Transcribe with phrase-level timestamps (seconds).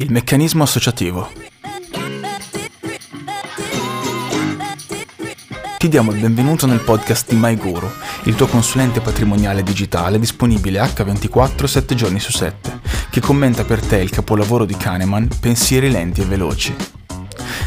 [0.00, 1.28] Il meccanismo associativo.
[5.76, 7.90] Ti diamo il benvenuto nel podcast di MyGuru,
[8.26, 12.78] il tuo consulente patrimoniale digitale disponibile H24 7 giorni su 7,
[13.10, 16.76] che commenta per te il capolavoro di Kahneman, Pensieri lenti e veloci.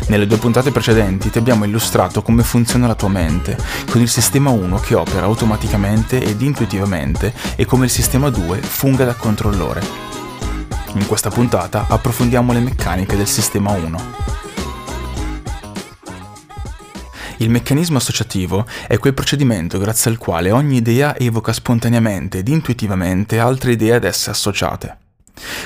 [0.08, 3.58] Nelle due puntate precedenti ti abbiamo illustrato come funziona la tua mente,
[3.90, 9.04] con il sistema 1 che opera automaticamente ed intuitivamente e come il sistema 2 funga
[9.04, 10.11] da controllore.
[10.94, 14.00] In questa puntata approfondiamo le meccaniche del sistema 1.
[17.38, 23.40] Il meccanismo associativo è quel procedimento grazie al quale ogni idea evoca spontaneamente ed intuitivamente
[23.40, 24.98] altre idee ad esse associate.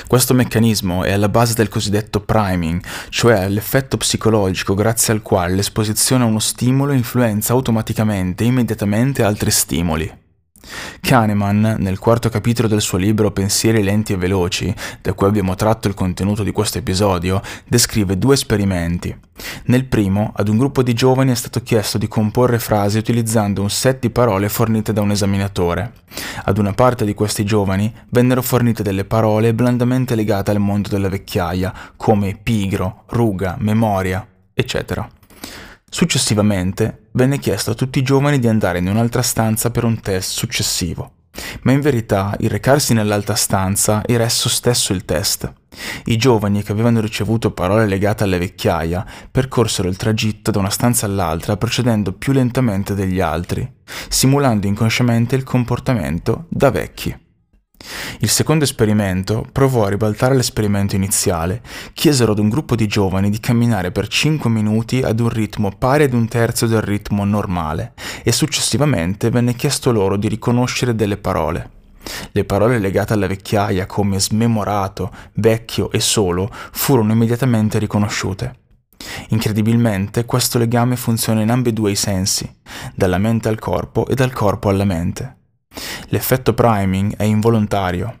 [0.06, 6.22] Questo meccanismo è alla base del cosiddetto priming, cioè l'effetto psicologico grazie al quale l'esposizione
[6.22, 10.24] a uno stimolo influenza automaticamente e immediatamente altri stimoli.
[11.00, 15.88] Kahneman, nel quarto capitolo del suo libro Pensieri lenti e veloci, da cui abbiamo tratto
[15.88, 19.16] il contenuto di questo episodio, descrive due esperimenti.
[19.64, 23.70] Nel primo, ad un gruppo di giovani è stato chiesto di comporre frasi utilizzando un
[23.70, 25.92] set di parole fornite da un esaminatore.
[26.44, 31.08] Ad una parte di questi giovani vennero fornite delle parole blandamente legate al mondo della
[31.08, 35.15] vecchiaia, come pigro, ruga, memoria, eccetera.
[35.96, 40.32] Successivamente venne chiesto a tutti i giovani di andare in un'altra stanza per un test
[40.32, 41.12] successivo,
[41.62, 45.50] ma in verità il recarsi nell'altra stanza era esso stesso il test.
[46.04, 51.06] I giovani che avevano ricevuto parole legate alle vecchiaia percorsero il tragitto da una stanza
[51.06, 53.66] all'altra procedendo più lentamente degli altri,
[54.10, 57.25] simulando inconsciamente il comportamento da vecchi.
[58.20, 61.62] Il secondo esperimento provò a ribaltare l'esperimento iniziale.
[61.92, 66.04] Chiesero ad un gruppo di giovani di camminare per 5 minuti ad un ritmo pari
[66.04, 71.70] ad un terzo del ritmo normale e successivamente venne chiesto loro di riconoscere delle parole.
[72.32, 78.60] Le parole legate alla vecchiaia come smemorato, vecchio e solo furono immediatamente riconosciute.
[79.28, 82.50] Incredibilmente questo legame funziona in ambedue i sensi,
[82.94, 85.36] dalla mente al corpo e dal corpo alla mente.
[86.08, 88.18] L'effetto priming è involontario.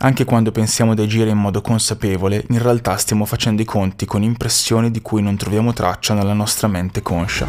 [0.00, 4.22] Anche quando pensiamo di agire in modo consapevole, in realtà stiamo facendo i conti con
[4.22, 7.48] impressioni di cui non troviamo traccia nella nostra mente conscia.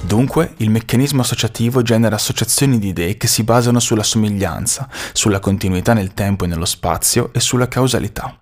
[0.00, 5.92] Dunque, il meccanismo associativo genera associazioni di idee che si basano sulla somiglianza, sulla continuità
[5.92, 8.38] nel tempo e nello spazio e sulla causalità.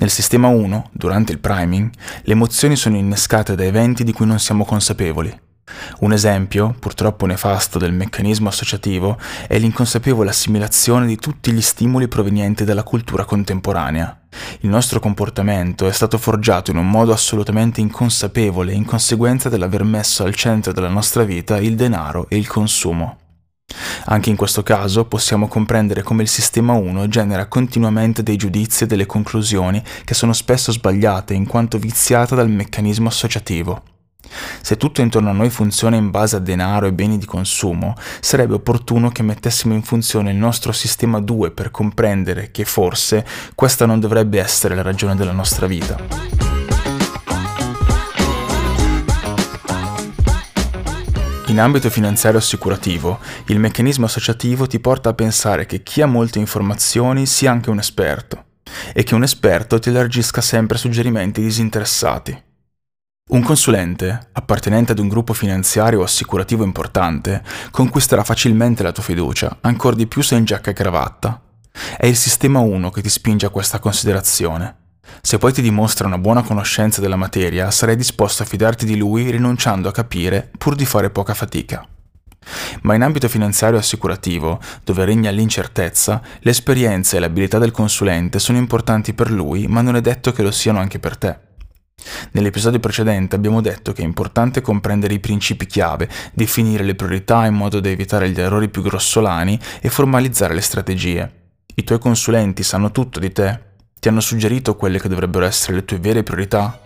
[0.00, 1.90] Nel sistema 1, durante il priming,
[2.22, 5.36] le emozioni sono innescate da eventi di cui non siamo consapevoli.
[6.00, 12.62] Un esempio, purtroppo nefasto, del meccanismo associativo è l'inconsapevole assimilazione di tutti gli stimoli provenienti
[12.62, 14.20] dalla cultura contemporanea.
[14.60, 20.22] Il nostro comportamento è stato forgiato in un modo assolutamente inconsapevole in conseguenza dell'aver messo
[20.22, 23.17] al centro della nostra vita il denaro e il consumo.
[24.10, 28.86] Anche in questo caso possiamo comprendere come il sistema 1 genera continuamente dei giudizi e
[28.86, 33.82] delle conclusioni che sono spesso sbagliate in quanto viziate dal meccanismo associativo.
[34.62, 38.54] Se tutto intorno a noi funziona in base a denaro e beni di consumo, sarebbe
[38.54, 44.00] opportuno che mettessimo in funzione il nostro sistema 2 per comprendere che forse questa non
[44.00, 46.57] dovrebbe essere la ragione della nostra vita.
[51.48, 56.38] In ambito finanziario assicurativo, il meccanismo associativo ti porta a pensare che chi ha molte
[56.38, 58.44] informazioni sia anche un esperto
[58.92, 62.44] e che un esperto ti elargisca sempre suggerimenti disinteressati.
[63.30, 69.56] Un consulente, appartenente ad un gruppo finanziario o assicurativo importante, conquisterà facilmente la tua fiducia,
[69.62, 71.42] ancor di più se in giacca e cravatta.
[71.96, 74.87] È il sistema 1 che ti spinge a questa considerazione.
[75.20, 79.30] Se poi ti dimostra una buona conoscenza della materia, sarai disposto a fidarti di lui
[79.30, 81.86] rinunciando a capire pur di fare poca fatica.
[82.82, 89.12] Ma in ambito finanziario assicurativo, dove regna l'incertezza, l'esperienza e l'abilità del consulente sono importanti
[89.12, 91.38] per lui, ma non è detto che lo siano anche per te.
[92.32, 97.54] Nell'episodio precedente abbiamo detto che è importante comprendere i principi chiave, definire le priorità in
[97.54, 101.32] modo da evitare gli errori più grossolani e formalizzare le strategie.
[101.74, 103.66] I tuoi consulenti sanno tutto di te,
[104.08, 106.80] hanno suggerito quelle che dovrebbero essere le tue vere priorità?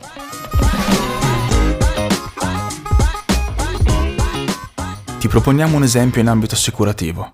[5.19, 7.33] Ti proponiamo un esempio in ambito assicurativo.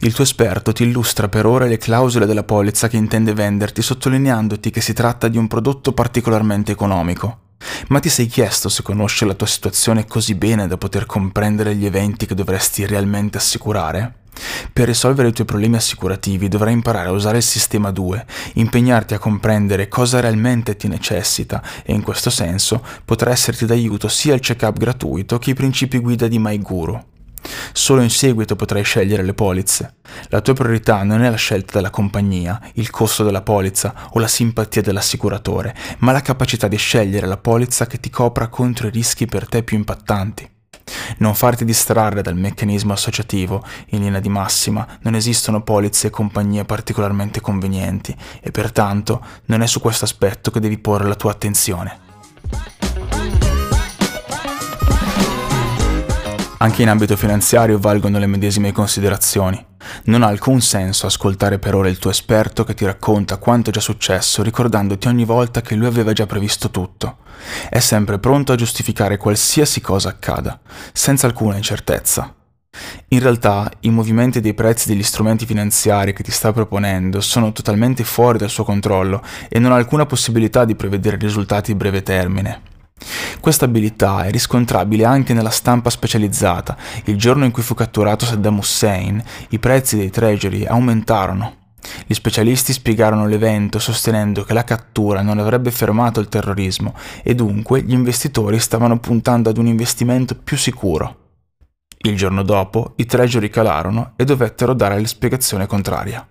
[0.00, 4.70] Il tuo esperto ti illustra per ora le clausole della polizza che intende venderti sottolineandoti
[4.70, 7.40] che si tratta di un prodotto particolarmente economico.
[7.88, 11.86] Ma ti sei chiesto se conosce la tua situazione così bene da poter comprendere gli
[11.86, 14.24] eventi che dovresti realmente assicurare?
[14.72, 19.18] Per risolvere i tuoi problemi assicurativi dovrai imparare a usare il sistema 2, impegnarti a
[19.18, 24.78] comprendere cosa realmente ti necessita e in questo senso potrà esserti d'aiuto sia il check-up
[24.78, 27.04] gratuito che i principi guida di MyGuru.
[27.72, 29.96] Solo in seguito potrai scegliere le polizze.
[30.28, 34.28] La tua priorità non è la scelta della compagnia, il costo della polizza o la
[34.28, 39.26] simpatia dell'assicuratore, ma la capacità di scegliere la polizza che ti copra contro i rischi
[39.26, 40.55] per te più impattanti.
[41.18, 46.64] Non farti distrarre dal meccanismo associativo, in linea di massima non esistono polizze e compagnie
[46.64, 52.04] particolarmente convenienti e pertanto non è su questo aspetto che devi porre la tua attenzione.
[56.58, 59.75] Anche in ambito finanziario valgono le medesime considerazioni.
[60.04, 63.72] Non ha alcun senso ascoltare per ora il tuo esperto che ti racconta quanto è
[63.72, 67.18] già successo ricordandoti ogni volta che lui aveva già previsto tutto.
[67.68, 70.58] È sempre pronto a giustificare qualsiasi cosa accada,
[70.92, 72.34] senza alcuna incertezza.
[73.08, 78.04] In realtà i movimenti dei prezzi degli strumenti finanziari che ti sta proponendo sono totalmente
[78.04, 82.74] fuori dal suo controllo e non ha alcuna possibilità di prevedere risultati di breve termine.
[83.46, 86.76] Questa abilità è riscontrabile anche nella stampa specializzata.
[87.04, 91.54] Il giorno in cui fu catturato Saddam Hussein, i prezzi dei treasury aumentarono.
[92.08, 97.82] Gli specialisti spiegarono l'evento sostenendo che la cattura non avrebbe fermato il terrorismo e dunque
[97.82, 101.16] gli investitori stavano puntando ad un investimento più sicuro.
[101.98, 106.26] Il giorno dopo i treasury calarono e dovettero dare la spiegazione contraria.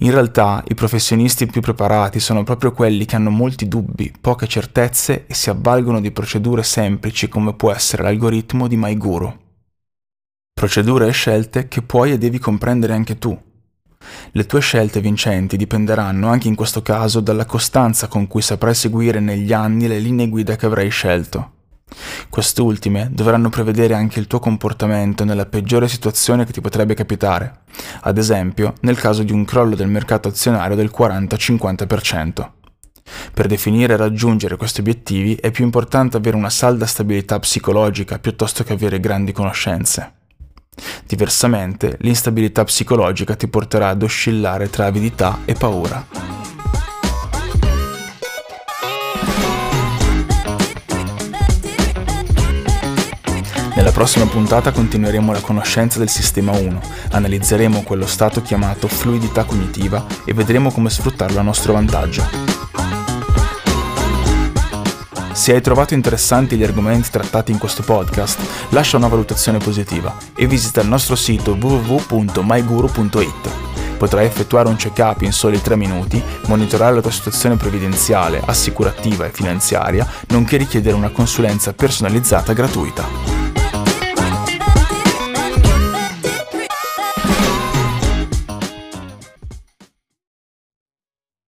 [0.00, 5.26] In realtà i professionisti più preparati sono proprio quelli che hanno molti dubbi, poche certezze
[5.26, 9.36] e si avvalgono di procedure semplici come può essere l'algoritmo di MyGuru.
[10.54, 13.36] Procedure e scelte che puoi e devi comprendere anche tu.
[14.30, 19.18] Le tue scelte vincenti dipenderanno anche in questo caso dalla costanza con cui saprai seguire
[19.18, 21.57] negli anni le linee guida che avrai scelto.
[22.28, 27.60] Quest'ultime dovranno prevedere anche il tuo comportamento nella peggiore situazione che ti potrebbe capitare,
[28.02, 32.50] ad esempio nel caso di un crollo del mercato azionario del 40-50%.
[33.32, 38.64] Per definire e raggiungere questi obiettivi è più importante avere una salda stabilità psicologica piuttosto
[38.64, 40.12] che avere grandi conoscenze.
[41.06, 46.37] Diversamente, l'instabilità psicologica ti porterà ad oscillare tra avidità e paura.
[53.98, 56.80] Prossima puntata continueremo la conoscenza del sistema 1,
[57.10, 62.24] analizzeremo quello stato chiamato fluidità cognitiva e vedremo come sfruttarlo a nostro vantaggio.
[65.32, 70.46] Se hai trovato interessanti gli argomenti trattati in questo podcast, lascia una valutazione positiva e
[70.46, 73.50] visita il nostro sito www.myguru.it.
[73.98, 79.30] Potrai effettuare un check-up in soli 3 minuti, monitorare la tua situazione previdenziale, assicurativa e
[79.32, 83.37] finanziaria, nonché richiedere una consulenza personalizzata gratuita.